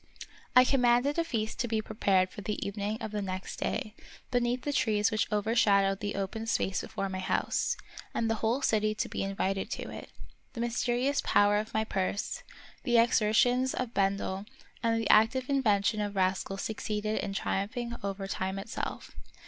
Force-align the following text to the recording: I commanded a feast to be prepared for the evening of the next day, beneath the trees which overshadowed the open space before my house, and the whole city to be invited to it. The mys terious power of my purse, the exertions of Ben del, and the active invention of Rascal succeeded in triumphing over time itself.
I 0.55 0.63
commanded 0.65 1.19
a 1.19 1.23
feast 1.23 1.59
to 1.59 1.67
be 1.67 1.79
prepared 1.79 2.31
for 2.31 2.41
the 2.41 2.57
evening 2.67 2.97
of 3.03 3.11
the 3.11 3.21
next 3.21 3.59
day, 3.59 3.93
beneath 4.31 4.63
the 4.63 4.73
trees 4.73 5.11
which 5.11 5.31
overshadowed 5.31 5.99
the 5.99 6.15
open 6.15 6.47
space 6.47 6.81
before 6.81 7.07
my 7.07 7.19
house, 7.19 7.77
and 8.11 8.27
the 8.27 8.33
whole 8.41 8.63
city 8.63 8.95
to 8.95 9.07
be 9.07 9.21
invited 9.21 9.69
to 9.69 9.91
it. 9.91 10.09
The 10.53 10.61
mys 10.61 10.83
terious 10.83 11.21
power 11.23 11.57
of 11.57 11.75
my 11.75 11.83
purse, 11.83 12.41
the 12.81 12.97
exertions 12.97 13.75
of 13.75 13.93
Ben 13.93 14.17
del, 14.17 14.47
and 14.81 14.99
the 14.99 15.09
active 15.11 15.47
invention 15.51 16.01
of 16.01 16.15
Rascal 16.15 16.57
succeeded 16.57 17.19
in 17.19 17.35
triumphing 17.35 17.95
over 18.03 18.25
time 18.27 18.57
itself. 18.57 19.11